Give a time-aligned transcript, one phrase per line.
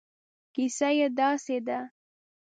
[0.53, 1.79] کیسه یې داسې ده.